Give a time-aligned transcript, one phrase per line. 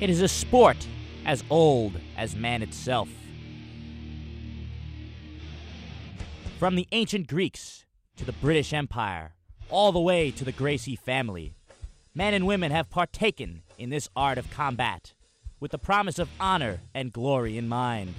[0.00, 0.86] It is a sport
[1.26, 3.10] as old as man itself.
[6.58, 7.84] From the ancient Greeks
[8.16, 9.34] to the British Empire,
[9.68, 11.52] all the way to the Gracie family,
[12.14, 15.12] men and women have partaken in this art of combat
[15.60, 18.14] with the promise of honor and glory in mind.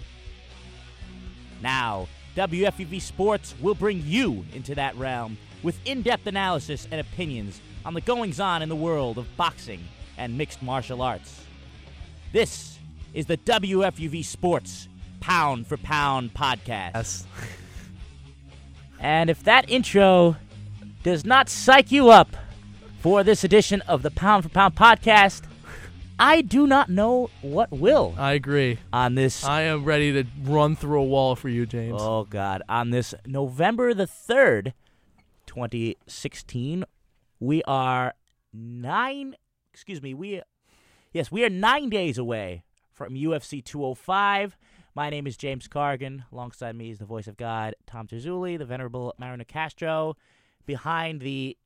[1.63, 7.59] Now, WFUV Sports will bring you into that realm with in depth analysis and opinions
[7.83, 9.83] on the goings on in the world of boxing
[10.19, 11.41] and mixed martial arts.
[12.31, 12.79] This
[13.13, 14.87] is the WFUV Sports
[15.19, 16.91] Pound for Pound podcast.
[16.95, 17.25] Yes.
[18.99, 20.37] And if that intro
[21.03, 22.29] does not psych you up
[22.99, 25.41] for this edition of the Pound for Pound podcast,
[26.17, 28.77] I do not know what will I agree.
[28.93, 29.43] on this.
[29.43, 31.99] I am ready to run through a wall for you, James.
[31.99, 32.61] Oh God!
[32.69, 34.73] On this November the third,
[35.47, 36.85] twenty sixteen,
[37.39, 38.13] we are
[38.53, 39.35] nine.
[39.73, 40.13] Excuse me.
[40.13, 40.41] We,
[41.11, 44.57] yes, we are nine days away from UFC two hundred five.
[44.93, 46.25] My name is James Cargan.
[46.31, 50.17] Alongside me is the voice of God, Tom Terzulli, the venerable Marina Castro.
[50.65, 51.57] Behind the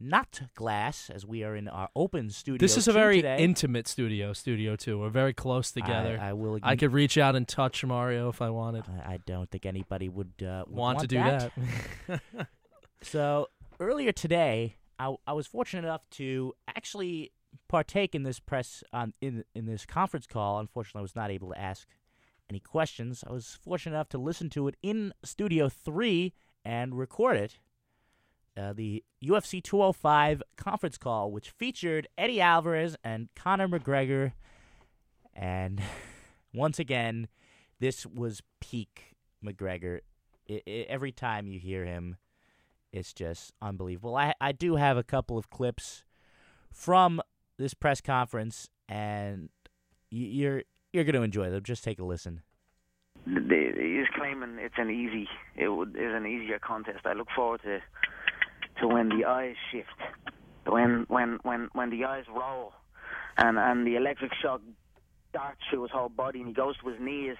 [0.00, 2.58] not glass, as we are in our open studio.
[2.58, 3.36] this is a very today.
[3.38, 4.98] intimate studio, studio too.
[4.98, 6.18] We're very close together.
[6.20, 6.58] I, I will.
[6.62, 8.84] I could reach out and touch Mario if I wanted.
[8.88, 11.52] I, I don't think anybody would, uh, would Want, to do that.
[12.08, 12.20] that?
[13.04, 13.48] So
[13.80, 17.32] earlier today, I, I was fortunate enough to actually
[17.68, 20.58] partake in this press on in in this conference call.
[20.58, 21.88] Unfortunately, I was not able to ask
[22.50, 23.24] any questions.
[23.26, 27.58] I was fortunate enough to listen to it in Studio Three and record it.
[28.54, 34.32] Uh, the UFC 205 conference call, which featured Eddie Alvarez and Conor McGregor,
[35.32, 35.80] and
[36.52, 37.28] once again,
[37.80, 40.00] this was peak McGregor.
[40.50, 42.16] I I every time you hear him,
[42.92, 44.16] it's just unbelievable.
[44.16, 46.04] I I do have a couple of clips
[46.70, 47.22] from
[47.62, 49.48] this press conference, and
[50.10, 51.62] you're you're going to enjoy them.
[51.62, 52.42] Just take a listen.
[53.24, 57.06] He's claiming it's an easy, it would an easier contest.
[57.06, 57.80] I look forward to
[58.80, 59.88] to when the eyes shift,
[60.66, 62.72] when when when when the eyes roll,
[63.38, 64.60] and and the electric shock
[65.32, 67.36] darts through his whole body, and he goes to his knees,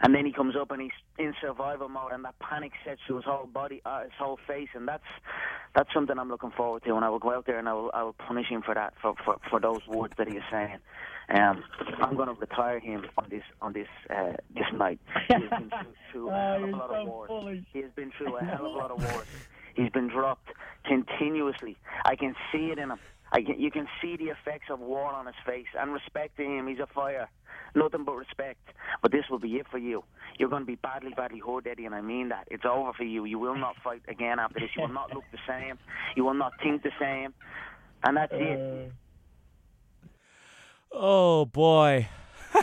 [0.00, 3.16] and then he comes up and he's in survival mode, and that panic sets through
[3.16, 5.04] his whole body, uh, his whole face, and that's
[5.74, 6.94] that's something I'm looking forward to.
[6.94, 8.94] And I will go out there and I will I will punish him for that,
[9.00, 10.78] for for, for those words that he is saying.
[11.28, 11.64] Um,
[12.00, 15.00] I'm going to retire him on this on this uh, this night.
[15.28, 17.64] He has been through, through a hell of a lot of wars.
[17.72, 19.28] He has been through a hell of a lot of wars.
[19.74, 20.50] He's been dropped
[20.84, 21.76] continuously.
[22.04, 22.98] I can see it in him.
[23.34, 25.66] I can, you can see the effects of war on his face.
[25.78, 27.28] And respect to him, he's a fire.
[27.74, 28.60] Nothing but respect.
[29.02, 30.04] But this will be it for you.
[30.38, 32.46] You're going to be badly, badly hurt, Eddie, and I mean that.
[32.50, 33.24] It's over for you.
[33.24, 34.70] You will not fight again after this.
[34.76, 35.78] You will not look the same.
[36.16, 37.34] You will not think the same.
[38.04, 38.92] And that's it.
[40.02, 40.06] Uh,
[40.92, 42.08] oh boy!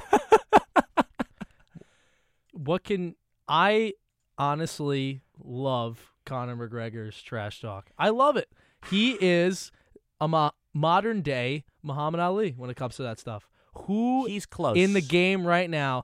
[2.54, 3.16] what can
[3.48, 3.94] I
[4.38, 7.90] honestly love Conor McGregor's trash talk.
[7.98, 8.50] I love it.
[8.90, 9.72] He is
[10.20, 13.50] a modern day Muhammad Ali when it comes to that stuff.
[13.86, 16.04] Who He's close in the game right now?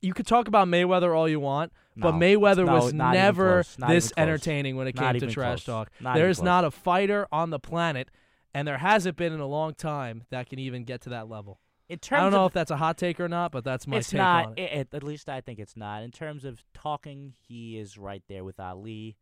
[0.00, 4.76] You could talk about Mayweather all you want, but Mayweather No, was never this entertaining
[4.76, 5.64] when it came to trash close.
[5.64, 5.90] talk.
[6.00, 8.10] Not There's not a fighter on the planet,
[8.54, 11.60] and there hasn't been in a long time that can even get to that level.
[11.88, 13.86] In terms I don't know of if that's a hot take or not, but that's
[13.86, 14.46] my it's take not.
[14.46, 14.72] on it.
[14.72, 16.02] it- at least I think it's not.
[16.02, 19.16] In terms of talking, he is right there with Ali,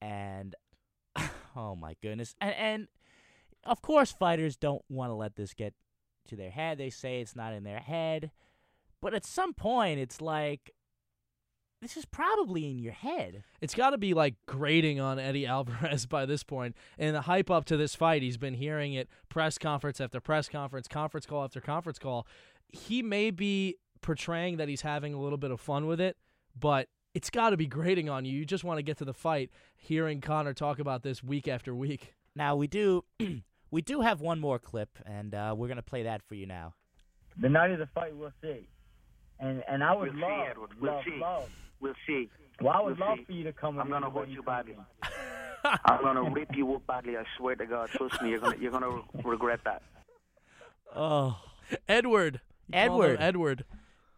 [0.00, 0.54] and
[1.56, 2.88] oh my goodness, and and
[3.66, 5.74] of course fighters don't want to let this get
[6.28, 6.78] to their head.
[6.78, 8.30] They say it's not in their head,
[9.00, 10.72] but at some point it's like
[11.82, 13.44] this is probably in your head.
[13.60, 16.74] It's got to be like grating on Eddie Alvarez by this point.
[16.98, 20.48] And the hype up to this fight, he's been hearing it press conference after press
[20.48, 22.26] conference, conference call after conference call.
[22.68, 26.16] He may be portraying that he's having a little bit of fun with it,
[26.58, 28.38] but it's got to be grating on you.
[28.38, 31.74] You just want to get to the fight, hearing Conor talk about this week after
[31.74, 32.14] week.
[32.34, 33.04] Now we do.
[33.70, 36.74] We do have one more clip, and uh, we're gonna play that for you now.
[37.38, 38.68] The night of the fight, we'll see.
[39.38, 40.70] And and I would We'll see, love, Edward.
[40.80, 41.18] We'll love, see.
[41.20, 41.50] love.
[41.80, 42.30] We'll see.
[42.60, 43.24] Well, I would We'll love see.
[43.24, 43.78] for you to come.
[43.78, 44.76] I'm gonna me hurt you badly.
[45.84, 47.16] I'm gonna rip you up badly.
[47.16, 47.88] I swear to God.
[47.90, 48.30] Trust me.
[48.30, 49.82] You're gonna you're gonna regret that.
[50.94, 51.38] Oh,
[51.88, 52.40] Edward.
[52.68, 53.16] You call him Edward.
[53.20, 53.64] Edward.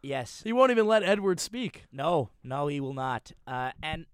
[0.03, 0.43] yes.
[0.45, 1.85] He won't even let Edward speak.
[1.93, 3.33] No, no, he will not.
[3.47, 4.07] Uh, and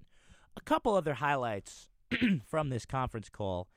[0.56, 1.88] a couple other highlights
[2.47, 3.69] from this conference call.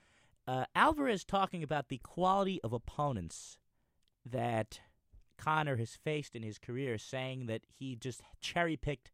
[0.47, 3.57] Uh, Alvarez talking about the quality of opponents
[4.25, 4.79] that
[5.37, 9.11] Conor has faced in his career, saying that he just cherry picked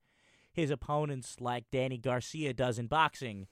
[0.53, 3.47] his opponents like Danny Garcia does in boxing.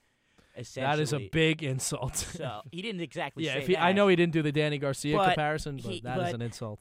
[0.56, 2.16] Essentially, That is a big insult.
[2.36, 3.44] So he didn't exactly.
[3.44, 6.18] yeah, he, I know he didn't do the Danny Garcia But comparison, but he- that
[6.18, 6.80] is but- an insult.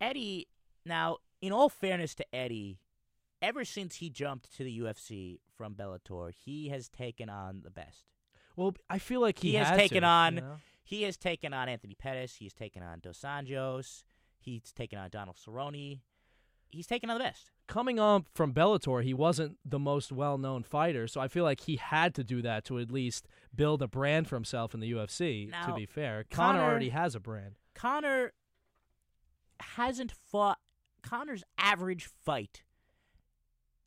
[0.00, 0.48] Eddie.
[0.86, 2.78] Now, in all fairness to Eddie,
[3.42, 8.06] ever since he jumped to the UFC from Bellator, he has taken on the best.
[8.60, 10.56] Well, I feel like he, He has taken to, on- you know?
[10.84, 12.34] He has taken on Anthony Pettis.
[12.36, 14.02] He's taken on Dos Anjos.
[14.38, 16.00] He's taken on Donald Cerrone.
[16.68, 17.50] He's taken on the best.
[17.68, 21.76] coming on from Bellator, he wasn't the most well-known fighter, so I feel like he
[21.76, 25.50] had to do that to at least build a brand for himself in the UFC.
[25.66, 27.54] to be fair, Connor, Conor- already has a brand.
[27.74, 28.32] Conor
[29.60, 30.58] hasn't fought.
[31.02, 32.62] Conor's average fight,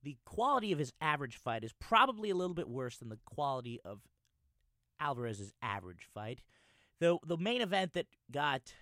[0.02, 3.80] the quality of his average fight is probably a little bit worse than the quality
[3.86, 4.00] of
[5.00, 6.42] Alvarez's average fight.
[7.00, 8.74] The the main event that got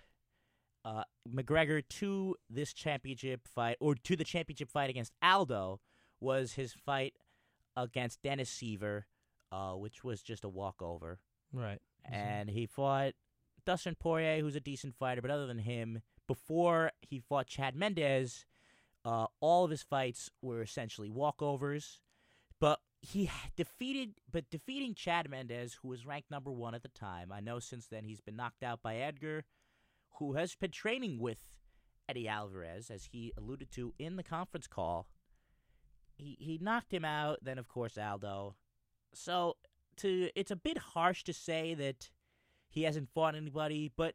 [0.84, 5.80] uh, McGregor to this championship fight or to the championship fight against Aldo
[6.20, 7.14] was his fight
[7.76, 9.04] against Dennis Siver,
[9.50, 11.18] uh, which was just a walkover
[11.52, 11.80] Right.
[12.04, 13.12] and he fought
[13.64, 18.44] Dustin Poirier, who's a decent fighter, but other than him, before he fought Chad Mendes,
[19.04, 21.98] uh, all of his fights were essentially walkovers.
[22.58, 27.32] But he defeated, but defeating Chad Mendes, who was ranked number one at the time.
[27.32, 29.44] I know since then he's been knocked out by Edgar,
[30.18, 31.38] who has been training with
[32.08, 35.08] Eddie Alvarez, as he alluded to in the conference call.
[36.14, 37.38] He he knocked him out.
[37.42, 38.54] Then of course Aldo.
[39.12, 39.56] So
[39.96, 42.08] to it's a bit harsh to say that
[42.68, 44.14] he hasn't fought anybody, but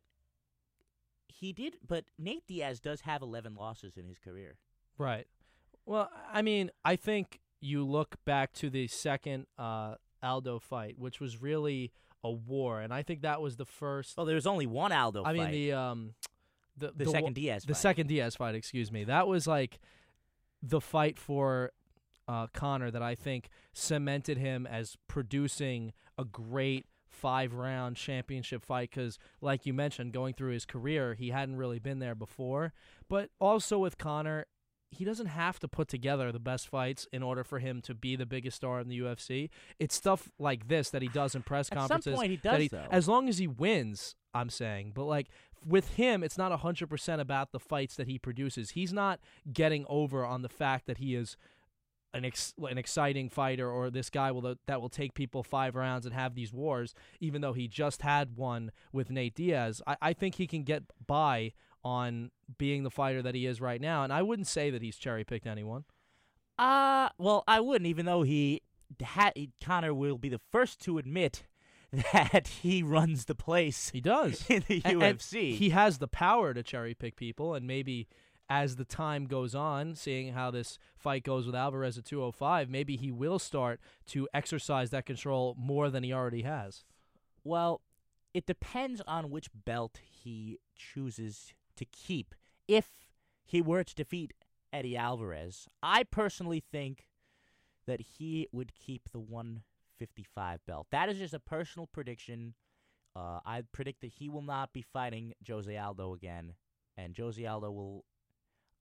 [1.28, 1.76] he did.
[1.86, 4.58] But Nate Diaz does have 11 losses in his career.
[4.98, 5.28] Right.
[5.86, 11.20] Well, I mean, I think you look back to the second uh, Aldo fight, which
[11.20, 11.92] was really
[12.24, 14.18] a war, and I think that was the first.
[14.18, 15.24] Well, there was only one Aldo.
[15.24, 16.14] I mean, the um,
[16.78, 17.64] the the, wa- second Diaz.
[17.64, 17.78] the fight.
[17.78, 19.04] second Diaz fight, excuse me.
[19.04, 19.80] That was like
[20.62, 21.72] the fight for
[22.28, 28.90] uh, Conor that I think cemented him as producing a great five round championship fight
[28.92, 32.74] because, like you mentioned, going through his career, he hadn't really been there before.
[33.10, 34.46] But also with Conor,
[34.90, 38.16] he doesn't have to put together the best fights in order for him to be
[38.16, 39.50] the biggest star in the UFC.
[39.80, 42.16] It's stuff like this that he does in press At some conferences.
[42.16, 42.88] point, he that does he- though.
[42.90, 44.94] As long as he wins, I'm saying.
[44.96, 45.28] But like
[45.66, 48.72] with him, it's not 100% about the fights that he produces.
[48.72, 49.20] He's not
[49.52, 51.36] getting over on the fact that he is
[52.14, 56.06] an ex- an exciting fighter or this guy will that will take people five rounds
[56.06, 59.82] and have these wars even though he just had one with Nate Diaz.
[59.86, 61.52] I, I think he can get by
[61.88, 64.98] on being the fighter that he is right now and I wouldn't say that he's
[64.98, 65.86] cherry picked anyone.
[66.60, 68.62] Uh, well, I wouldn't, even though he
[69.02, 69.32] ha-
[69.64, 71.44] Conor will be the first to admit
[72.14, 74.44] that he runs the place He does.
[74.50, 75.56] in the And- and UFC.
[75.56, 78.08] he has the power to cherry pick people, and maybe
[78.50, 82.96] as the time goes on, seeing how this fight goes with Alvarez at 205, maybe
[82.98, 86.84] he will start to exercise that control more than he already has.
[87.44, 87.82] Well,
[88.34, 92.36] it depends on which belt he chooses to keep.
[92.68, 92.90] If
[93.46, 94.34] he were to defeat
[94.74, 97.08] Eddie Alvarez, I personally think
[97.86, 100.88] that he would keep the 155 belt.
[100.92, 102.54] That is just a personal prediction.
[103.16, 106.54] Uh, I predict that he will not be fighting Jose Aldo again,
[106.98, 108.06] and Jose Aldo will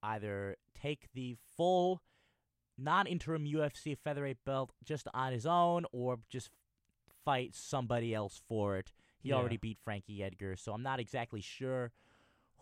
[0.02, 2.02] either take the full
[2.76, 6.50] non-interim UFC featherweight belt just on his own, or just
[7.24, 8.92] fight somebody else for it.
[9.18, 9.36] He Yeah.
[9.36, 11.92] already beat Frankie Edgar, so I'm not exactly sure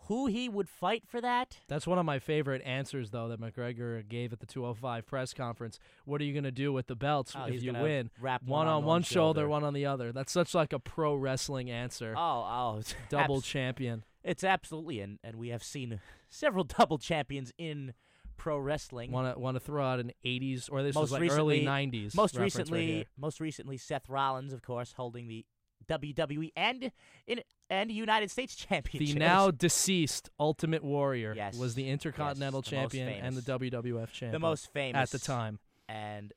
[0.07, 1.57] who he would fight for that.
[1.67, 5.79] That's one of my favorite answers, though, that McGregor gave at the 205 press conference.
[6.05, 8.11] What are you going to do with the belts Oh, if you win?
[8.21, 10.11] wrap One one on one shoulder, one on the other.
[10.11, 12.13] That's such like a pro wrestling answer.
[12.15, 14.03] Oh, oh, Double abs- champion.
[14.23, 17.93] It's absolutely, and and we have seen several double champions in
[18.37, 19.11] pro wrestling.
[19.11, 21.87] Want to want to throw out an 80s or this Most was like recently- early
[21.87, 22.15] 90s.
[22.15, 25.45] most reference right recently, most recently, Seth Rollins, of course, holding the
[25.87, 26.91] WWE and
[27.27, 29.13] in and United States Championship.
[29.13, 33.41] The now deceased Ultimate Warrior Yes, was the Intercontinental yes, the Champion and the.
[33.41, 35.59] WWF Champion the most famous at the time.
[35.87, 36.33] And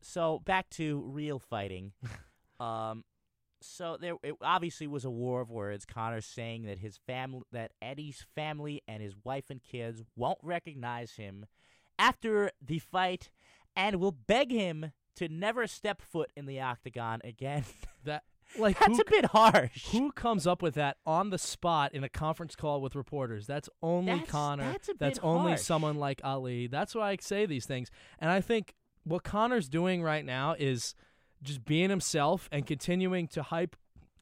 [0.00, 1.92] so back to real fighting.
[2.60, 3.04] um,
[3.60, 5.84] so there it obviously was a war of words.
[5.84, 11.12] Conor saying that his family, that Eddie's family and his wife and kids won't recognize
[11.12, 11.46] him
[11.98, 13.30] after the fight,
[13.76, 17.64] and will beg him to never step foot in the octagon again.
[18.04, 18.24] That
[18.58, 19.86] like That's who, a bit harsh.
[19.92, 23.46] who comes up with that on the spot in a conference call with reporters?
[23.46, 24.72] That's only That's- Conor.
[24.72, 25.60] that's bit only harsh.
[25.62, 26.66] someone like Ali.
[26.66, 27.90] That's why I say these things.
[28.18, 30.94] And I think what Conor's doing right now is
[31.44, 33.76] just being himself and continuing to hype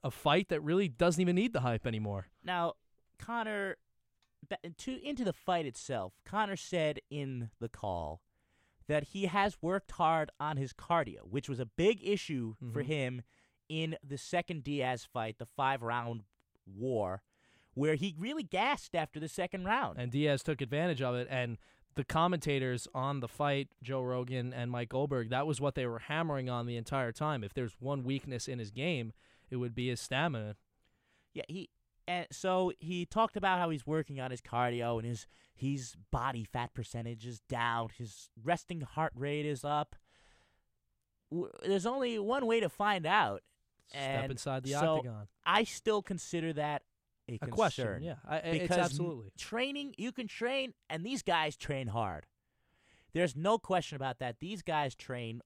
[0.05, 2.27] a fight that really doesn't even need the hype anymore.
[2.45, 2.75] Now,
[3.19, 3.77] Conor,
[4.79, 8.21] to into the fight itself, Conor said in the call
[8.91, 12.87] that he has worked hard on his cardio, which was a big issue for Mhm.
[12.87, 13.23] him
[13.69, 16.25] in the second Diaz fight, the five round
[16.67, 17.23] war,
[17.75, 19.97] where he really gassed after the second round.
[19.97, 21.29] and Diaz took advantage of it.
[21.31, 21.57] And
[21.95, 26.01] the commentators on the fight, Joe Rogan and Mike Goldberg, that was what they were
[26.01, 27.45] hammering on the entire time.
[27.45, 29.13] If there's one weakness in his game,
[29.51, 30.57] it would be his stamina.
[31.33, 31.71] Yeah, he
[32.11, 36.45] and so he talked about how he's working on his cardio and his his body
[36.45, 39.95] fat percentage is down, his resting heart rate is up.
[41.31, 43.43] W- There's only one way to find out.
[43.89, 45.27] Step And inside the so octagon.
[45.45, 46.83] I still consider that
[47.29, 47.55] a, A concern.
[47.55, 49.33] question, yeah, I, I- it's because absolutely.
[49.39, 52.27] training you can train and these guys train hard
[53.13, 55.41] there's no question about that these guys train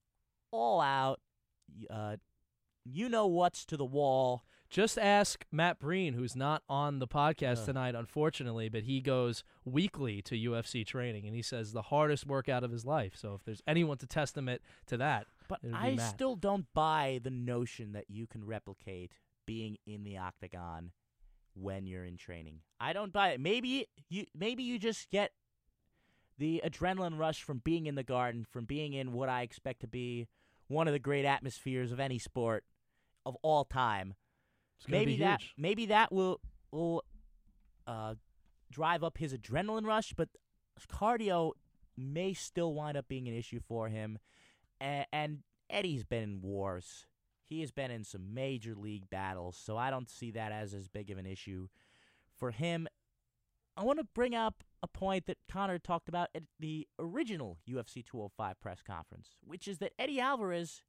[0.50, 1.21] all out
[1.90, 2.16] uh,
[2.85, 7.61] you know what's to the wall Just ask Matt Breen, who's not on the podcast
[7.61, 7.66] Ugh.
[7.66, 12.64] tonight, unfortunately, but he goes weekly to UFC training, and he says the hardest workout
[12.64, 13.12] of his life.
[13.14, 16.11] So if there's anyone to testament to that, but It would be i Matt.
[16.14, 19.12] still don't buy the notion that you can replicate
[19.47, 20.92] being in the octagon
[21.54, 25.30] when you're in training i don't buy it maybe you maybe you just get
[26.38, 29.87] the adrenaline rush from being in the garden from being in what i expect to
[29.87, 30.26] be
[30.66, 32.64] one of the great atmospheres of any sport
[33.25, 34.24] of all time it's going to
[34.88, 35.54] maybe be that huge.
[35.57, 36.40] maybe that will
[36.71, 37.04] will
[37.87, 38.14] uh,
[38.71, 40.28] drive up his adrenaline rush, but
[40.90, 41.52] cardio
[41.97, 44.19] may still wind up being an issue for him.
[44.81, 45.38] And, and
[45.71, 47.07] Eddie's been in wars.
[47.45, 50.88] He has been in some major league battles, so I don't see that as as
[50.88, 51.69] big of an issue
[52.37, 52.88] for him.
[53.76, 58.04] I want to bring up a point that Conor talked about at the original UFC
[58.04, 60.83] 205 press conference, which is that Eddie Alvarez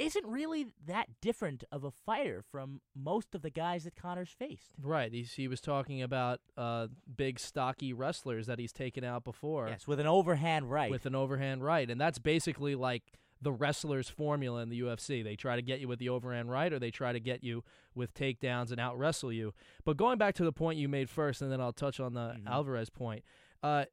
[0.00, 4.72] isn't really that different of a fighter from most of the guys that Conor's faced.
[4.82, 5.12] Right.
[5.12, 9.86] He's, he was talking about uh, big, stocky wrestlers that he's taken out before Yes,
[9.86, 10.90] with an overhand right.
[10.90, 11.88] with an overhand right.
[11.90, 13.02] And that's basically like
[13.42, 15.24] the wrestler's formula in the UFC.
[15.24, 17.64] They try to get you with the overhand right or they try to get you
[17.94, 19.54] with takedowns and out wrestle you.
[19.84, 22.36] But going back to the point you made first, and then I'll touch on the
[22.38, 22.46] Mhm.
[22.46, 23.24] Alvarez point.
[23.62, 23.84] Uh,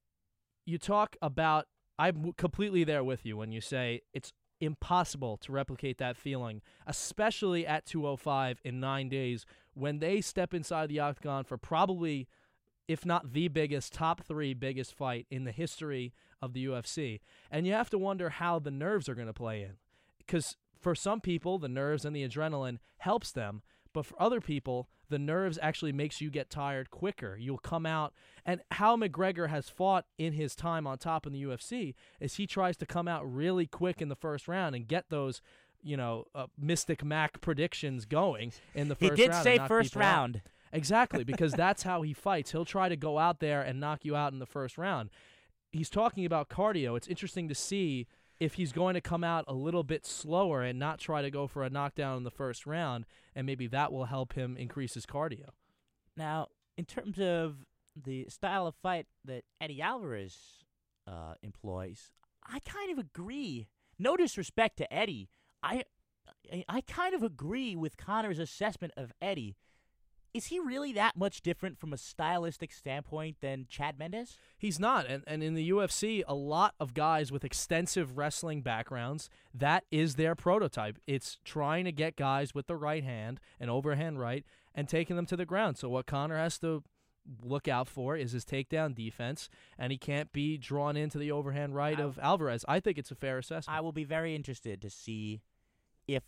[0.66, 5.98] you talk about, I'm completely there with you when you say it's impossible to replicate
[5.98, 11.58] that feeling, especially at 205 in nine days when they step inside the octagon for
[11.58, 12.28] probably,
[12.88, 17.20] if not the biggest, top three biggest fight in the history of the UFC.
[17.52, 19.74] And you have to wonder how the nerves are going to play in.
[20.18, 23.62] Because for some people, the nerves and the adrenaline helps them.
[23.98, 27.36] But for other people, the nerves actually makes you get tired quicker.
[27.36, 28.14] You'll come out
[28.46, 32.46] and how McGregor has fought in his time on top in the UFC is he
[32.46, 35.42] tries to come out really quick in the first round and get those,
[35.82, 39.02] you know, uh, Mystic Mac predictions going in the first.
[39.02, 39.44] he first did round.
[39.44, 40.16] say first people out.
[40.16, 40.42] round.
[40.72, 42.52] Exactly, because that's how he fights.
[42.52, 45.10] He'll try to go out there and knock you out in the first round.
[45.72, 46.96] He's talking about cardio.
[46.96, 48.06] It's interesting to see
[48.40, 51.48] if he's going to come out a little bit slower and not try to go
[51.48, 55.06] for a knockdown in the first round, and maybe that will help him increase his
[55.06, 55.50] cardio.
[56.16, 57.66] Now, in terms of
[57.96, 60.38] the style of fight that Eddie Alvarez
[61.08, 62.12] uh, employs,
[62.46, 63.68] I kind of agree.
[64.00, 65.30] No disrespect to Eddie,
[65.64, 65.84] I,
[66.54, 69.56] I I kind of agree with Conor's assessment of Eddie.
[70.38, 74.38] Is he really that much different from a stylistic standpoint than Chad Mendes?
[74.56, 75.08] He's not.
[75.08, 80.14] And, and in the UFC, a lot of guys with extensive wrestling backgrounds, that is
[80.14, 81.00] their prototype.
[81.08, 85.26] It's trying to get guys with the right hand, an overhand right, and taking them
[85.26, 85.80] to the ground.
[85.80, 86.84] So what Conor has to
[87.44, 91.74] look out for is his takedown defense, and he can't be drawn into the overhand
[91.74, 92.64] right I- of Alvarez.
[92.68, 93.76] I think it's a fair assessment.
[93.76, 95.42] I will be very interested to see
[96.08, 96.22] if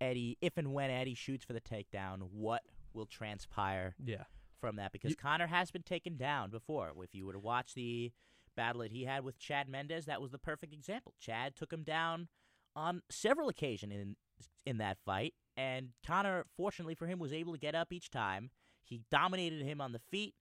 [0.00, 4.24] Eddie, if and when Eddie shoots for the takedown, what will transpire yeah.
[4.60, 6.92] from that because You- Conor has been taken down before.
[7.02, 8.12] If you were to watch the
[8.56, 11.14] battle that he had with Chad Mendes, that was the perfect example.
[11.20, 12.28] Chad took him down
[12.74, 14.16] on several occasions in
[14.64, 18.50] in that fight, and Conor, fortunately for him, was able to get up each time.
[18.82, 20.34] He dominated him on the feet,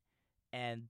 [0.54, 0.88] and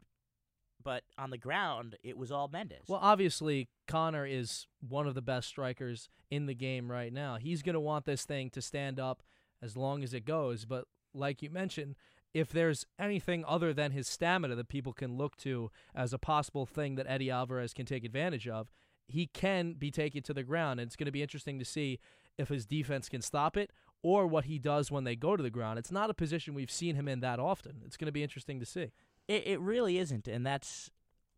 [0.84, 2.86] but on the ground, it was all Mendes.
[2.88, 7.36] Well, obviously, Conor is one of the best strikers in the game right now.
[7.36, 9.22] He's going to want this thing to stand up
[9.62, 10.66] as long as it goes.
[10.66, 11.96] But like you mentioned,
[12.34, 16.66] if there's anything other than his stamina that people can look to as a possible
[16.66, 18.72] thing that Eddie Alvarez can take advantage of,
[19.08, 20.80] he can be taken to the ground.
[20.80, 22.00] And it's going to be interesting to see
[22.38, 23.72] if his defense can stop it
[24.02, 25.78] or what he does when they go to the ground.
[25.78, 27.82] It's not a position we've seen him in that often.
[27.86, 28.92] It's going to be interesting to see.
[29.30, 30.90] It, it really isn't, and that's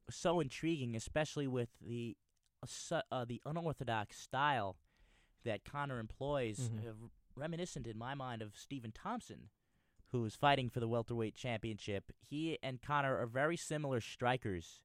[0.09, 2.15] so intriguing, especially with the
[2.91, 4.77] uh, uh, the unorthodox style
[5.43, 6.87] that Conor employs, Mhm.
[6.87, 6.93] uh,
[7.35, 9.49] reminiscent in my mind of Stephen Thompson,
[10.11, 12.11] who is fighting for the welterweight championship.
[12.21, 14.83] He and Conor are very similar strikers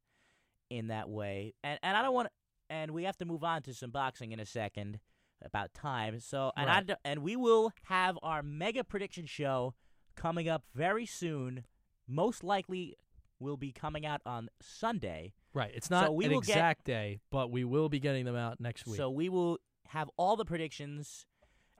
[0.69, 2.29] in that way, and and I don't want
[2.69, 4.99] and we have to move on to some boxing in a second
[5.43, 6.19] about time.
[6.19, 6.91] So, and Right.
[6.91, 9.75] I and we will have our mega prediction show
[10.17, 11.67] coming up very soon.
[12.09, 12.97] Most likely,
[13.39, 15.35] will be coming out on Sunday.
[15.53, 15.71] Right.
[15.75, 18.37] It's not So we an will get- exact day, but we will be getting them
[18.37, 18.97] out next week.
[18.97, 19.59] So we will
[19.89, 21.27] have all the predictions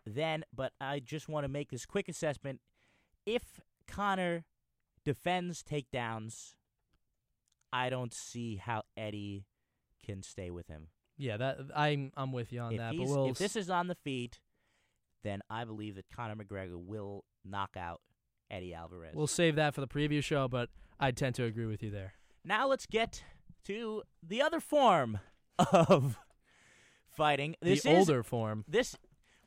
[0.05, 2.61] then, but I just want to make this quick assessment.
[3.25, 4.45] If Conor
[5.05, 6.55] defends takedowns,
[7.73, 9.47] I don't see how Eddie
[10.05, 10.89] can stay with him.
[11.19, 12.97] yeah, that I'm I'm with you on If, that.
[12.97, 14.41] But we'll if this is on the feet,
[15.25, 18.01] then I believe that Conor McGregor will knock out
[18.51, 19.15] Eddie Alvarez.
[19.15, 22.15] we'll save that for the preview show, but I tend to agree with you there.
[22.45, 23.23] Now let's get
[23.65, 25.19] to the other form
[25.59, 26.19] of
[27.09, 27.57] fighting.
[27.61, 28.65] This the is older form.
[28.69, 28.97] this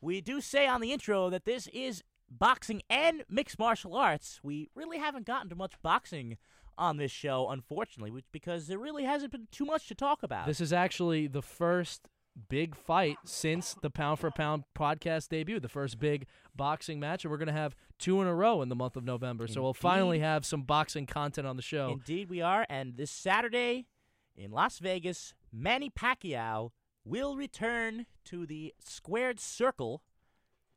[0.01, 4.39] we do say on the intro that this is boxing and mixed martial arts.
[4.43, 6.37] We really haven't gotten to much boxing
[6.77, 10.45] on this show, unfortunately, which because there really hasn't been too much to talk about.
[10.47, 12.07] This is actually the first
[12.48, 17.31] big fight since the Pound for Pound podcast debut, the first big boxing match, and
[17.31, 19.48] we're going to have two in a row in the month of November.
[19.48, 21.91] So we'll finally have some boxing content on the show.
[21.91, 22.65] Indeed, we are.
[22.69, 23.88] And this Saturday
[24.36, 26.72] in Las Vegas, Manny Pacquiao
[27.03, 30.03] will return to the squared circle.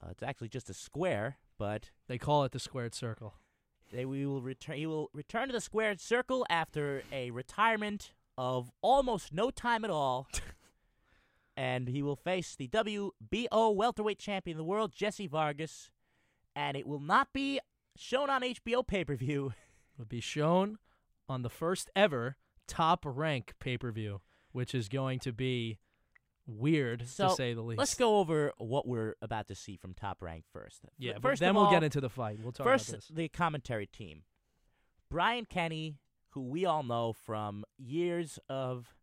[0.03, 3.35] Uh, it's actually just a square, but They call it the squared circle.
[3.93, 4.77] They we will return.
[4.77, 9.91] He will return to the squared circle after a retirement of almost no time at
[9.91, 10.27] all,
[11.57, 15.91] and he will face the WBO welterweight champion of the world, Jesse Vargas,
[16.55, 17.61] and it will not be
[17.97, 19.53] shown on HBO pay per view.
[19.95, 20.79] It will be shown
[21.29, 24.21] on the first ever top rank pay per view,
[24.53, 25.79] which is going to be
[26.47, 27.79] weird So, to say the least.
[27.79, 30.81] Let's go over what we're about to see from Top Rank first.
[30.99, 32.39] Yeah, first then we'll all, get into the fight.
[32.43, 33.09] We'll talk First, about this.
[33.09, 34.23] the commentary team.
[35.11, 35.99] Brian Kenny,
[36.31, 38.95] who we all know from years of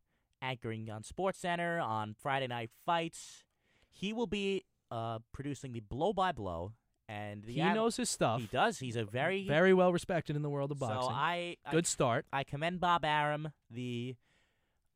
[0.41, 3.43] anchoring on SportsCenter, on Friday Night Fights,
[3.91, 6.73] he will be uh, producing the blow by blow.
[7.07, 8.39] And He knows his stuff.
[8.39, 8.77] He does.
[8.77, 11.15] He's a very very well respected in the world of so boxing.
[11.15, 12.25] I, I Good start.
[12.31, 14.15] I commend Bob Arum, the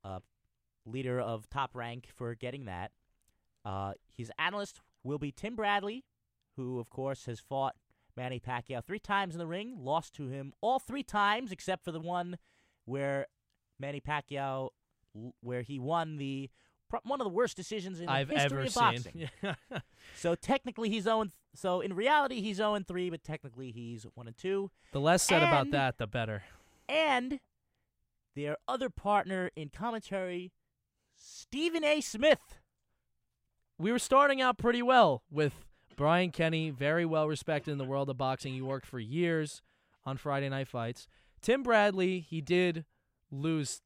[0.03, 0.19] uh,
[0.86, 2.91] leader of Top Rank, for getting that.
[3.65, 6.06] Uh, his analyst will be Tim Bradley,
[6.56, 7.75] who, of course, has fought
[8.15, 11.91] Manny Pacquiao three times in the ring, lost to him all three times except for
[11.91, 12.38] the one
[12.86, 13.25] where
[13.79, 14.69] Manny Pacquiao,
[15.41, 16.49] where he won the
[17.04, 19.30] one of the worst decisions in I've the history ever of boxing.
[19.41, 19.56] seen.
[20.15, 24.38] So technically he's 0 so in reality he's 0 3, but technically he's 1 and
[24.38, 24.69] 2.
[24.91, 26.43] the less said about that, the better.
[26.88, 27.39] and
[28.36, 30.52] their other partner in commentary,
[31.15, 32.02] Stephen A.
[32.02, 32.60] Smith.
[33.78, 35.54] we were starting out pretty well with
[35.95, 38.54] Brian Kenny, very well respected in the world of boxing.
[38.54, 39.62] He worked for years
[40.06, 41.08] on Friday Night Fights.
[41.41, 42.86] Tim Bradley, he did
[43.32, 43.82] lose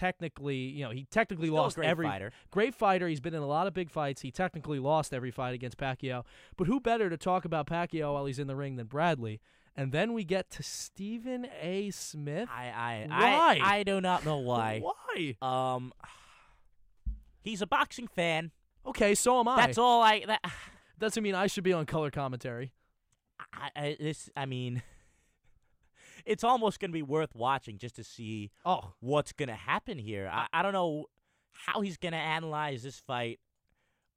[0.00, 2.32] technically, you know, he technically Still lost great every fighter.
[2.50, 3.06] great fighter.
[3.06, 4.22] He's been in a lot of big fights.
[4.22, 6.24] He technically lost every fight against Pacquiao.
[6.56, 9.40] But who better to talk about Pacquiao while he's in the ring than Bradley?
[9.76, 11.90] And then we get to Stephen A.
[11.90, 12.48] Smith.
[12.50, 13.60] I I Why?
[13.62, 14.80] I, I do not know why.
[15.14, 15.36] Why?
[15.42, 15.92] um,
[17.42, 18.50] he's a boxing fan.
[18.86, 19.66] Okay, so am I.
[19.66, 20.24] That's all I.
[20.26, 20.40] That,
[20.98, 22.72] Doesn't mean I should be on color commentary.
[23.52, 24.30] I, I this.
[24.34, 24.82] I mean,
[26.26, 30.30] it's almost gonna be worth watching just to see Oh, what's gonna happen here.
[30.32, 31.06] I, I don't know
[31.52, 33.40] how he's gonna analyze this fight.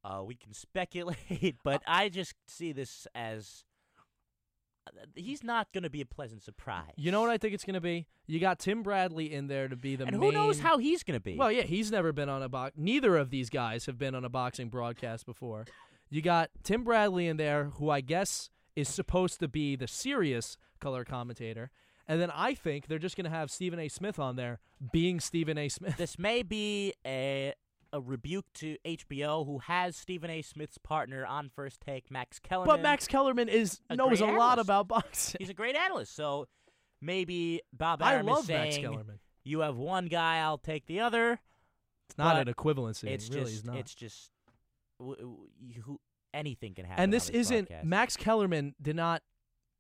[0.04, 3.64] Uh, we can speculate, but I just see this as
[4.86, 6.92] uh, he's not gonna be a pleasant surprise.
[6.98, 8.08] You know what I think it's going to be?
[8.28, 10.32] You got Tim Bradley in there to be the and main.
[10.32, 11.36] who knows how he's gonna be?
[11.38, 12.74] Well, yeah, he's never been on a box.
[12.78, 15.66] Neither of these guys have been on a boxing broadcast before.
[16.10, 20.58] You got Tim Bradley in there, who I guess is supposed to be the serious
[20.80, 21.72] color commentator.
[22.08, 23.88] And then I think they're just going to have Stephen A.
[23.88, 24.60] Smith on there
[24.92, 25.70] being Stephen A.
[25.70, 25.96] Smith.
[25.98, 27.54] this may be a
[27.94, 30.42] a rebuke to HBO, who has Stephen A.
[30.42, 32.76] Smith's partner on First Take, Max Kellerman.
[32.76, 35.38] But Max Kellerman is A knows a great lot about boxing.
[35.40, 36.48] he's a great analyst, so
[37.02, 39.20] maybe Bob I Arum love is Max Kellerman.
[39.44, 41.40] "You have one guy, I'll take the other."
[42.10, 43.06] It's not an equivalency.
[43.06, 43.78] it's it really just, not.
[43.78, 44.32] it's just,
[45.00, 46.00] w- w- who
[46.34, 47.04] anything can happen.
[47.04, 47.86] and this isn't broadcast.
[47.86, 49.22] Max Kellerman did not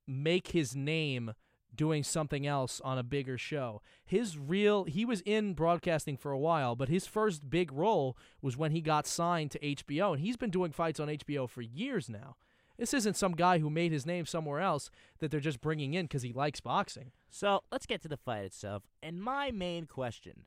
[0.07, 1.33] make his name
[1.75, 3.81] doing something else on a bigger show.
[4.05, 8.57] His real he was in broadcasting for a while, but his first big role was
[8.57, 12.09] when he got signed to HBO and he's been doing fights on HBO for years
[12.09, 12.35] now.
[12.77, 16.07] This isn't some guy who made his name somewhere else that they're just bringing in
[16.07, 17.11] cuz he likes boxing.
[17.29, 18.83] So let's get to the fight itself.
[19.01, 20.45] And my main question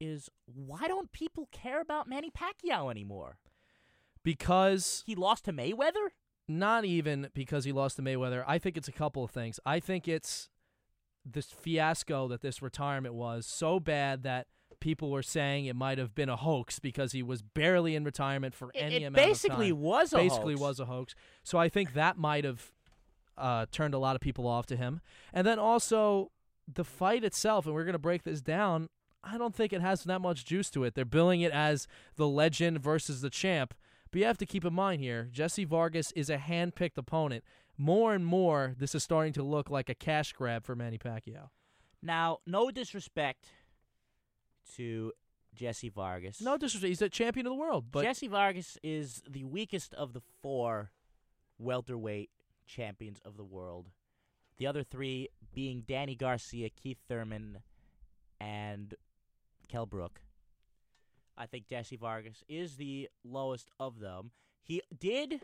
[0.00, 3.38] is, why don't people care about Manny Pacquiao anymore?
[4.22, 6.10] Because He lost to Mayweather.
[6.50, 8.44] Not even because he lost to Mayweather.
[8.46, 9.58] I think it's a couple of things.
[9.64, 10.48] I think it's
[11.24, 14.46] this fiasco that this retirement was so bad that
[14.80, 18.54] people were saying it might have been a hoax because he was barely in retirement
[18.54, 19.82] for It- any it amount basically of time.
[19.82, 20.60] was a basically hoax.
[20.62, 21.14] was a hoax.
[21.44, 22.72] So I think that might have
[23.36, 25.00] uh, turned a lot of people off to him.
[25.32, 26.30] And then also
[26.72, 28.88] the fight itself, and we're going to break this down.
[29.24, 30.94] I don't think it has that much juice to it.
[30.94, 31.86] They're billing it as
[32.16, 33.74] the legend versus the champ.
[34.10, 37.44] But you have to keep in mind here, Jesse Vargas is a hand-picked opponent.
[37.78, 41.50] More and more, this is starting to look like a cash grab for Manny Pacquiao.
[42.02, 43.46] Now, no disrespect
[44.74, 45.12] to
[45.54, 46.40] Jesse Vargas.
[46.40, 50.12] No disrespect, he's a champion of the world, but Jesse Vargas is the weakest of
[50.12, 50.90] the four
[51.58, 52.30] welterweight
[52.66, 53.86] champions of the world.
[54.56, 57.58] The other three being Danny Garcia, Keith Thurman,
[58.40, 58.94] and
[59.68, 60.20] Kell Brook.
[61.40, 64.30] I think Jesse Vargas is the lowest of them.
[64.62, 65.40] He did.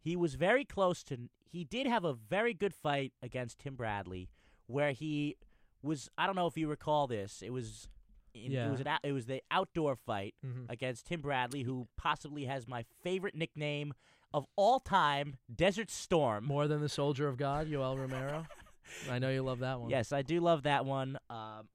[0.00, 1.28] He was very close to.
[1.50, 4.28] He did have a very good fight against Tim Bradley,
[4.66, 5.36] where he
[5.82, 6.08] was.
[6.16, 7.42] I don't know if you recall this.
[7.42, 7.88] It was.
[8.32, 8.68] In, Yeah.
[8.68, 8.86] It was an.
[8.86, 10.70] out- It was the outdoor fight Mhm.
[10.70, 13.92] against Tim Bradley, who possibly has my favorite nickname
[14.32, 16.44] of all time, Desert Storm.
[16.44, 18.46] more than the soldier of God, Yoel Romero.
[19.10, 19.90] I know you love that one.
[19.90, 21.18] Yes, I do love that one.
[21.28, 21.68] Um,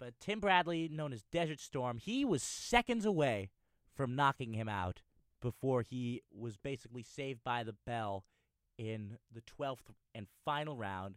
[0.00, 3.50] but Tim Bradley, known as Desert Storm, he was seconds away
[3.94, 5.02] from knocking him out
[5.40, 8.24] before he was basically saved by the bell
[8.76, 11.16] in the 12th and final round.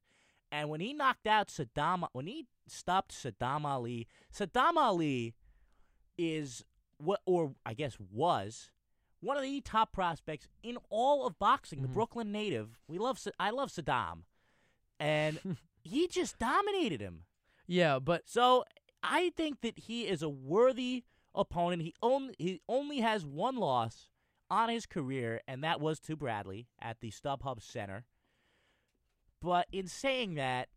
[0.51, 5.33] And when he knocked out Saddam, when he stopped Saddam Ali, Saddam Ali
[6.17, 6.63] is
[6.97, 8.69] what, or I guess was,
[9.19, 11.81] one of the top prospects in all of boxing.
[11.81, 11.93] The Mhm.
[11.93, 12.79] Brooklyn native.
[12.87, 13.19] We love.
[13.39, 14.23] I love Saddam,
[14.99, 15.39] and
[15.83, 17.23] he just dominated him.
[17.65, 18.65] Yeah, but So
[19.03, 21.03] I think that he is a worthy
[21.35, 21.81] opponent.
[21.81, 24.07] He only he only has one loss
[24.49, 28.05] on his career, and that was to Bradley at the StubHub Center.
[29.41, 30.69] But in saying that,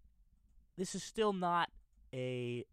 [0.76, 1.70] this is still not
[2.12, 2.64] a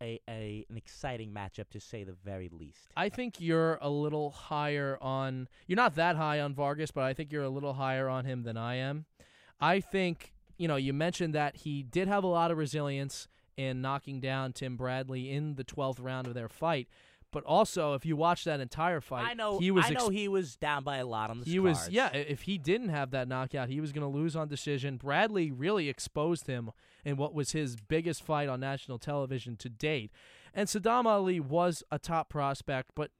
[0.00, 2.92] a, a an exciting matchup to say the very least.
[2.96, 5.48] I think you're a little higher on.
[5.66, 8.42] You're not that high on Vargas, but I think you're a little higher on him
[8.42, 9.04] than I am.
[9.60, 13.80] I think you know you mentioned that he did have a lot of resilience in
[13.80, 16.88] knocking down Tim Bradley in the 12th round of their fight,
[17.30, 20.14] but also if you watch that entire fight, I know he was I know ex-
[20.14, 21.92] he was down by a lot on the he was cards.
[21.92, 22.12] yeah.
[22.12, 24.96] If he didn't have that knockout, he was going to lose on decision.
[24.96, 26.70] Bradley really exposed him
[27.04, 30.10] in what was his biggest fight on national television to date.
[30.54, 33.10] And Saddam Ali was a top prospect, but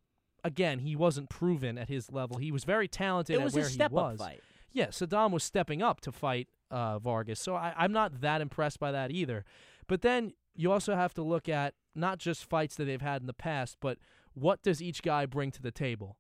[0.45, 2.37] again, he wasn't proven at his level.
[2.39, 4.21] He was very talented It at was where a he step was.
[4.21, 4.41] up fight.
[4.73, 8.79] Yeah, Saddam was stepping up to fight uh, Vargas, so I, I'm not that impressed
[8.81, 9.45] by that either.
[9.87, 13.27] But then you also have to look at not just fights that they've had in
[13.27, 13.99] the past, but
[14.35, 16.17] what does each guy bring to the table?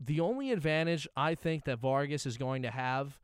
[0.00, 3.18] The only advantage I think that Vargas is going to have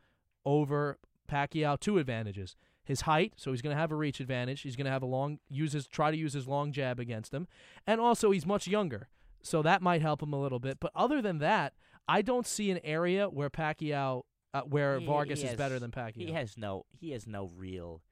[0.45, 0.99] over
[1.31, 2.57] Pacquiao, two advantages.
[2.85, 4.61] His height, so he's going to have a reach advantage.
[4.61, 7.33] He's going to have a long use his try to use his long jab against
[7.33, 7.49] him,
[7.87, 9.09] and also he's much younger,
[9.41, 10.81] so that might help him a little bit.
[10.81, 11.73] But other than that,
[12.07, 15.93] I don't see an area where Pacquiao, uh, where He- Vargas he is better than
[15.93, 16.27] Pacquiao.
[16.27, 18.03] He has no he has no real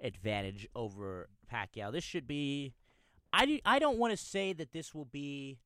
[0.00, 1.92] advantage over Pacquiao.
[1.92, 2.74] This should be
[3.32, 5.58] I do, I don't want to say that this will be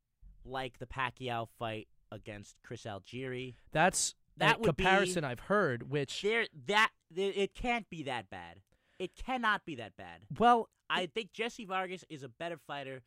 [0.45, 3.55] like the Pacquiao fight against Chris Algieri.
[3.73, 5.91] That's That would be- comparison I've heard.
[5.91, 8.61] Which There that there, it can't be that bad.
[8.99, 10.21] It cannot be that bad.
[10.39, 13.03] well, I think Jesse Vargas is a better fighter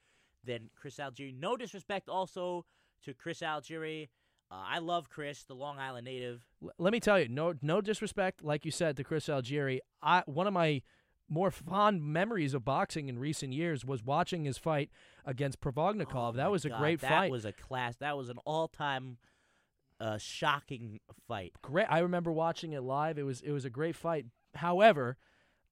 [0.46, 1.38] than Chris Algieri.
[1.38, 2.66] No disrespect also
[3.04, 4.10] to Chris Algieri.
[4.50, 6.46] Uh, I love Chris, the Long Island native.
[6.78, 9.80] Let me tell you, no no disrespect, like you said to Chris Algieri.
[10.02, 10.82] I one of my
[11.30, 14.90] more fond memories of boxing in recent years was watching his fight
[15.26, 16.34] against Provodnikov.
[16.34, 17.28] Oh that was a God, great that fight.
[17.28, 17.96] That was a class.
[17.98, 19.18] That was an all-time
[20.00, 21.54] uh, shocking fight.
[21.62, 21.88] great.
[21.90, 23.18] I remember watching it live.
[23.18, 24.26] It was it was a great fight.
[24.56, 25.18] However,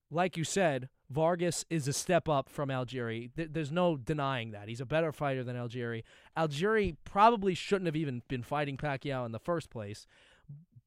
[0.10, 3.32] like you said, Vargas is a step up from Algieri.
[3.36, 4.68] Th- there's no denying that.
[4.68, 6.04] He's a better fighter than Algieri.
[6.38, 10.06] Algieri probably shouldn't have even been fighting Pacquiao in the first place.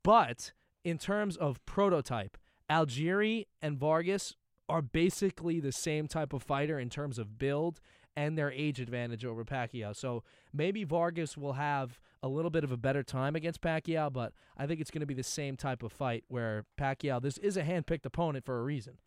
[0.03, 0.53] But
[0.85, 2.37] in terms of prototype,
[2.70, 4.35] Algieri and Vargas
[4.68, 7.81] are basically the same type of fighter in terms of build
[8.16, 9.94] and their age advantage over Pacquiao.
[9.94, 10.22] So
[10.53, 14.66] maybe Vargas will have a little bit of a better time against Pacquiao, but I
[14.66, 17.62] think it's going to be the same type of fight where Pacquiao, this is a
[17.62, 18.98] handpicked opponent for a reason.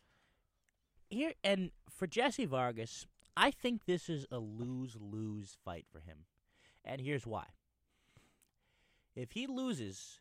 [1.10, 6.18] Here and for Jesse Vargas, I think this is a lose-lose fight for him.
[6.84, 7.46] And here's why.
[9.16, 10.20] If he loses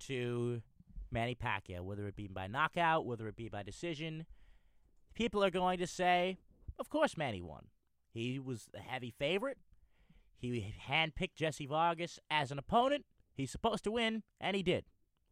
[0.00, 0.62] to
[1.10, 4.26] Manny Pacquiao, whether it be by knockout, whether it be by decision,
[5.16, 6.38] people are going to say,
[6.78, 7.66] of course Manny won.
[8.12, 9.58] He was the heavy favorite.
[10.38, 13.04] He handpicked Jesse Vargas as an opponent.
[13.34, 14.84] He's supposed to win, and he did.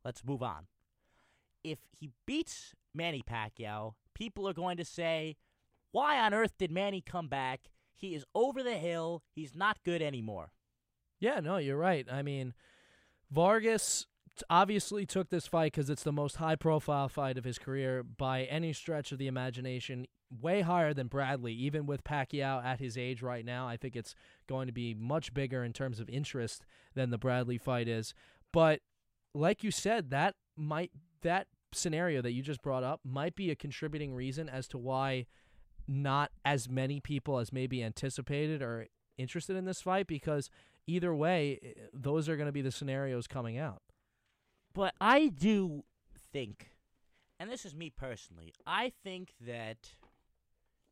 [0.04, 0.66] Let's move on.
[1.62, 5.36] If he beats Manny Pacquiao, people are going to say,
[5.92, 7.70] why on earth did Manny come back?
[7.94, 9.22] He is over the hill.
[9.34, 10.50] He's not good anymore.
[11.20, 12.06] Yeah, no, you're right.
[12.10, 12.54] I mean,
[13.30, 14.06] Vargas
[14.50, 18.44] obviously took this fight because it's the most high profile fight of his career by
[18.44, 20.06] any stretch of the imagination.
[20.40, 23.68] Way higher than Bradley, even with Pacquiao at his age right now.
[23.68, 24.14] I think it's
[24.48, 28.14] going to be much bigger in terms of interest than the Bradley fight is.
[28.52, 28.80] But
[29.34, 30.90] like you said, that might
[31.22, 35.26] that scenario that you just brought up might be a contributing reason as to why
[35.86, 38.86] not as many people as maybe anticipated are
[39.18, 40.50] interested in this fight because
[40.86, 43.82] either way, eh, those are going to be the scenarios coming out.
[44.74, 45.84] But I do
[46.32, 46.70] think,
[47.38, 49.94] and this is me personally, I think that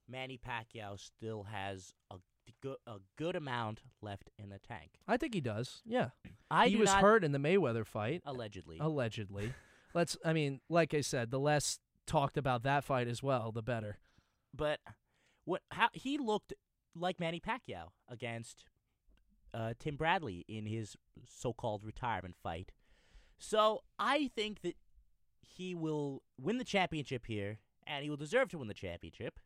[0.09, 2.17] Manny Pacquiao still has a
[2.61, 4.93] good a good amount left in the tank.
[5.09, 5.83] I think he does.
[5.85, 6.11] Yeah,
[6.51, 8.79] I he was hurt in the Mayweather fight, allegedly.
[8.81, 9.53] allegedly.
[9.95, 10.17] Let's.
[10.25, 13.99] I mean, like I said, the less talked about that fight as well, the better.
[14.55, 14.81] but
[15.45, 16.53] what how he looked
[16.95, 18.65] like Manny Pacquiao against
[19.55, 22.71] uh, Tim Bradley in his so-called retirement fight.
[23.39, 24.77] So I think that
[25.41, 29.39] he will win the championship here, and he will deserve to win the championship.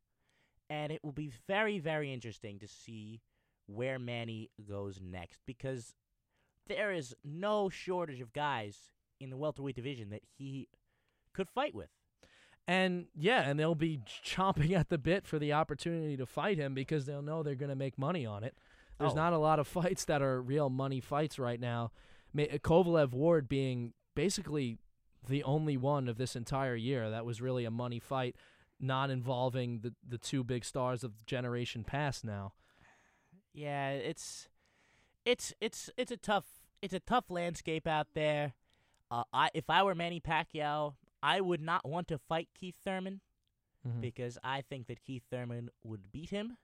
[0.68, 3.20] And it will be very, very interesting to see
[3.66, 5.94] where Manny goes next because
[6.66, 10.68] there is no shortage of guys in the welterweight division that he
[11.33, 11.88] could fight with.
[12.68, 16.75] And yeah, and they'll be chomping at the bit for the opportunity to fight him
[16.75, 18.57] because they'll know they're going to make money on it.
[18.99, 19.16] There's Oh.
[19.16, 21.92] not a lot of fights that are real money fights right now.
[22.37, 24.79] Kovalev Ward being basically
[25.29, 28.37] the only one of this entire year that was really a money fight,
[28.81, 32.53] not involving the the two big stars of generation past now.
[33.53, 34.49] Yeah, it's
[35.25, 36.44] it's it's it's a tough
[36.83, 38.55] it's a tough landscape out there.
[39.11, 43.20] Uh, I if I were Manny Pacquiao, I would not want to fight Keith Thurman
[43.87, 44.01] Mhm.
[44.01, 46.57] because I think that Keith Thurman would beat him.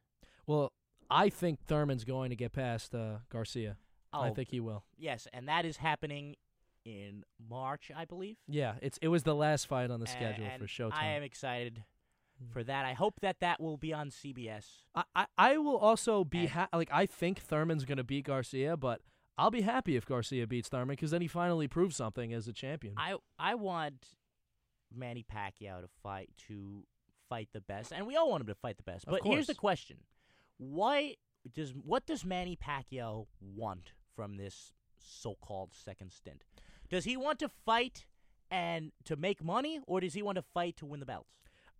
[0.47, 0.73] Well,
[1.09, 3.77] I think Thurman's going to get past uh, Garcia.
[4.13, 4.85] I Oh, think he will.
[4.97, 6.37] yes, and that is happening
[6.85, 8.37] in March, I believe.
[8.49, 10.93] Yeah, it's it was the last fight on the schedule and for Showtime.
[10.95, 11.85] I am excited
[12.43, 12.51] Mm.
[12.53, 12.85] for that.
[12.87, 14.85] I hope that that will be on CBS.
[14.95, 18.77] I, I, I will also be ha- like I think Thurman's going to beat Garcia,
[18.77, 19.01] but
[19.39, 22.53] I'll be happy if Garcia beats Thurman because then he finally proves something as a
[22.53, 22.95] champion.
[22.97, 24.09] I I want
[24.93, 26.85] Manny Pacquiao to fight to
[27.29, 29.05] fight the best, and we all want him to fight the best.
[29.07, 29.99] But here's the question:
[30.59, 31.17] Why
[31.55, 36.45] does what does Manny Pacquiao want from this so-called second stint?
[36.89, 38.07] Does he want to fight
[38.51, 41.31] and to make money, or does he want to fight to win the belts?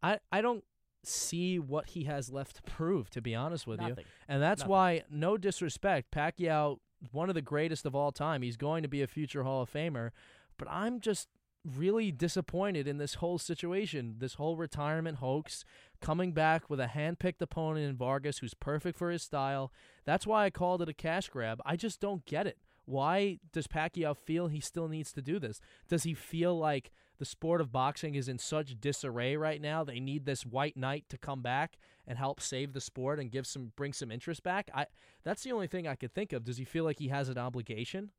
[0.03, 0.65] I, I don't
[1.05, 3.97] see what he has left to prove, to be honest with you.
[4.29, 4.71] And that's Nothing.
[4.71, 6.79] why, no disrespect, Pacquiao,
[7.11, 8.43] one of the greatest of all time.
[8.43, 10.11] He's going to be a future Hall of Famer.
[10.57, 11.29] But I'm just
[11.65, 15.65] really disappointed in this whole situation, this whole retirement hoax,
[16.01, 19.73] coming back with a hand-picked opponent in Vargas who's perfect for his style.
[20.05, 21.61] That's why I called it a cash grab.
[21.65, 22.59] I just don't get it.
[22.85, 25.61] Why does Pacquiao feel he still needs to do this?
[25.89, 29.85] Does he feel like the sport of boxing is in such disarray right now?
[29.85, 33.47] They need this white knight to come back and help save the sport and give
[33.47, 34.69] some bring some interest back.
[34.75, 34.87] I
[35.23, 36.43] that's the only thing I could think of.
[36.43, 38.11] Does he feel like he has an obligation?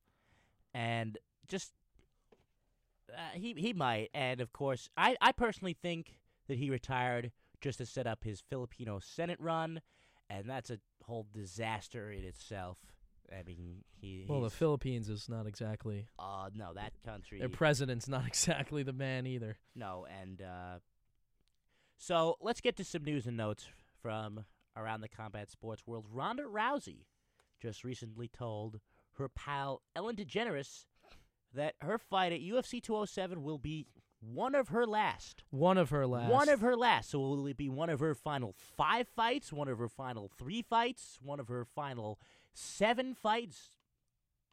[0.74, 1.74] and just
[3.14, 4.10] uh, he he might.
[4.14, 8.42] And of course, I I personally think that he retired just to set up his
[8.50, 9.82] Filipino Senate run,
[10.30, 12.78] and that's a whole disaster in itself.
[13.32, 18.08] I mean, he Well, the Philippines is not exactly uh no that country their president's
[18.08, 19.58] not exactly the man either.
[19.76, 20.80] no and uh
[21.98, 23.66] so let's get to some news and notes
[24.02, 24.44] from
[24.76, 26.06] around the combat sports world.
[26.12, 27.06] Ronda Rousey
[27.62, 28.80] just recently told
[29.14, 30.86] her pal Ellen DeGeneres
[31.54, 33.88] that her fight at UFC 207 will be
[34.20, 35.44] one of her last.
[35.50, 36.32] One of her last.
[36.32, 37.10] One of her last.
[37.12, 40.62] So will it be one of her final five fights, one of her final three
[40.62, 42.20] fights, one of her final
[42.54, 43.72] seven fights?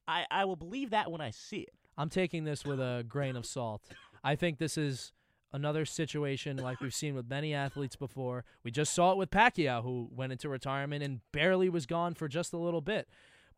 [0.08, 1.74] I, I will believe that when I see it.
[1.96, 3.82] I'm taking this with a grain of salt.
[4.24, 5.12] I think this is
[5.52, 8.44] another situation like we've seen with many athletes before.
[8.64, 12.28] We just saw it with Pacquiao, who went into retirement and barely was gone for
[12.28, 13.08] just a little bit.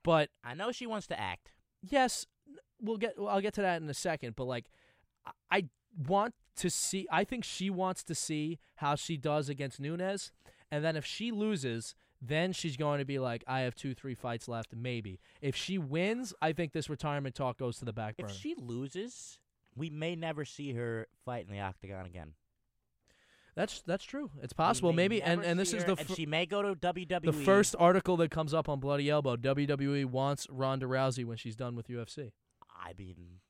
[0.03, 1.53] But I know she wants to act.
[1.83, 2.27] yes,
[2.83, 3.19] we'll get.
[3.19, 4.37] Well, I'll get to that in a second.
[4.37, 4.67] But like,
[5.51, 7.07] I- want to see.
[7.11, 10.33] I think she wants to see how she does against Nunes,
[10.71, 14.15] and then if she loses, then she's going to be like, I have two, three
[14.15, 15.21] fights left, maybe.
[15.41, 18.31] If she wins, I think this retirement talk goes to the back burner.
[18.31, 19.39] If she loses,
[19.75, 22.35] we may never see her fight in the octagon again.
[23.55, 24.31] That's that's true.
[24.41, 25.21] It's possible, maybe.
[25.21, 27.21] And and this see is her, the and she may go to WWE.
[27.23, 29.37] the first article that comes up on Bloody Elbow.
[29.37, 32.33] WWE wants Ronda Rousey when she's done with UFC.
[32.83, 33.41] I mean,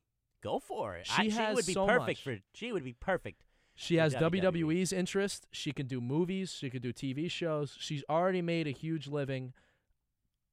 [0.41, 1.07] go for it.
[1.07, 2.37] She I, has would be so perfect much.
[2.37, 2.41] for.
[2.53, 3.43] She would be perfect
[3.75, 4.41] She has WWE.
[4.53, 5.47] WWE's interest.
[5.51, 6.51] She can do movies.
[6.59, 7.75] She can do TV shows.
[7.79, 9.53] She's already made a huge living.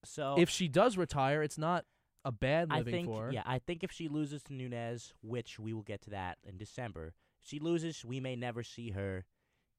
[0.05, 1.85] So If she does retire, it's not
[2.25, 3.33] a bad I living think, for her.
[3.33, 6.57] yeah, I think if she loses to Nunes, which we will get to that in
[6.57, 9.25] December, if she loses, we may never see her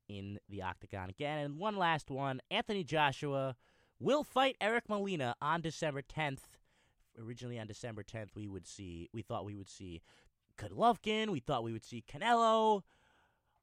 [0.07, 1.39] in the octagon again.
[1.39, 3.55] And one last one: Anthony Joshua
[3.99, 6.39] will fight Eric Molina on December 10th.
[7.25, 10.01] Originally on December 10th, we would see, we thought we would see
[10.57, 12.81] Golovkin, we thought we would see Canelo.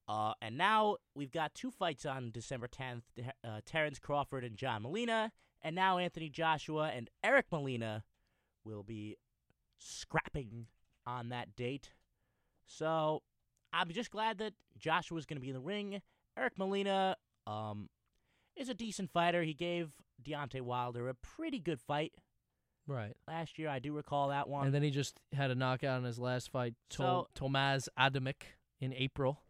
[0.08, 3.02] Uh, and now we've got two fights on December 10th
[3.44, 5.32] uh, Terrence Crawford and John Molina.
[5.62, 8.04] And now Anthony Joshua and Eric Molina
[8.64, 9.16] will be
[9.78, 10.66] scrapping
[11.06, 11.92] on that date.
[12.66, 13.22] So
[13.72, 16.00] I'm just glad that Joshua's going to be in the ring.
[16.36, 17.16] Eric Molina
[17.46, 17.88] um,
[18.56, 19.42] is a decent fighter.
[19.42, 19.90] He gave
[20.22, 22.12] Deontay Wilder a pretty good fight
[22.88, 23.14] Right.
[23.28, 23.68] last year.
[23.68, 24.64] I do recall that one.
[24.66, 28.42] And then he just had a knockout in his last fight, Tol- Tomasz Adamek,
[28.80, 29.40] in April.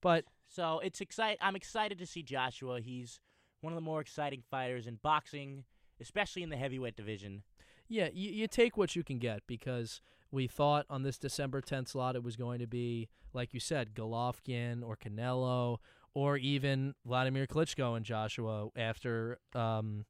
[0.00, 1.36] But So it's excite.
[1.40, 2.80] I'm excited to see Joshua.
[2.80, 3.20] He's
[3.60, 5.64] one of the more exciting fighters in boxing,
[6.00, 7.42] especially in the heavyweight division.
[7.88, 11.88] yeah, you, you take what you can get because we thought on this December 10th
[11.88, 15.78] slot it was going to be, like you said, Golovkin or Canelo
[16.14, 20.04] or even Vladimir Klitschko and Joshua after um,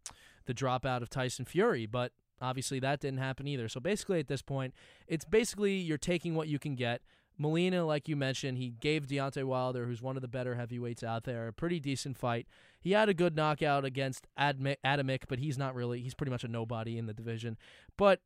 [0.47, 1.87] the dropout of Tyson Fury.
[1.87, 3.69] But obviously that didn't happen either.
[3.69, 4.75] So basically at this point,
[5.07, 7.03] it's basically you're taking what you can get.
[7.39, 11.25] Molina, like you mentioned, he gave Deontay Wilder, who's one of the better heavyweights out
[11.25, 12.47] there, a pretty decent fight.
[12.83, 16.49] He had a good knockout against Adamek, but he's not really, he's pretty much a
[16.49, 17.57] nobody in the division.
[17.97, 18.21] But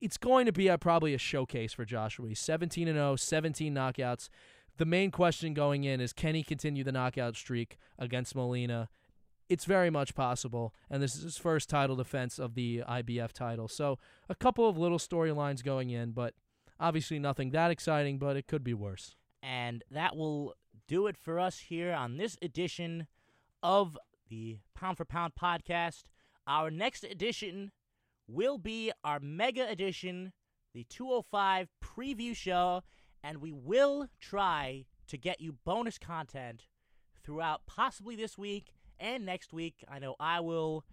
[0.00, 2.28] it's going to be a, probably a showcase for Joshua.
[2.28, 4.28] He's 17 and 0, 17 knockouts.
[4.78, 8.88] The main question going in is can he continue the knockout streak against Molina?
[9.50, 13.66] It's very much possible, and this is his first title defense of the IBF title.
[13.66, 16.34] So, a couple of little storylines going in, but
[16.78, 19.16] obviously nothing that exciting, but it could be worse.
[19.42, 20.54] And that will
[20.86, 23.08] do it for us here on this edition
[23.60, 26.04] of the Pound for Pound podcast.
[26.46, 27.72] Our next edition
[28.28, 30.32] will be our mega edition,
[30.72, 32.82] the 205 preview show,
[33.20, 36.66] and we will try to get you bonus content
[37.24, 39.84] throughout possibly this week and next week.
[39.88, 40.84] I know I will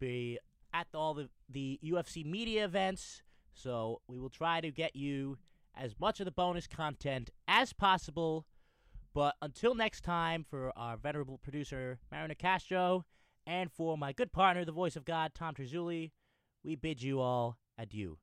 [0.00, 0.38] be
[0.72, 5.38] at all the, the UFC media events, so we will try to get you
[5.76, 8.46] as much of the bonus content as possible.
[9.14, 13.04] But until next time, for our venerable producer, Marina Castro,
[13.46, 16.10] and for my good partner, the voice of God, Tom Terzulli,
[16.64, 18.18] we bid you all adieu.